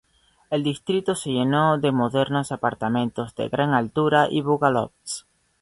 El 0.49 0.63
distrito 0.63 1.13
se 1.13 1.29
llenó 1.29 1.75
de 1.75 1.81
de 1.81 1.91
modernos 1.91 2.51
apartamentos 2.51 3.35
de 3.35 3.49
gran 3.49 3.75
altura 3.75 4.29
y 4.31 4.41
bungalows. 4.41 5.27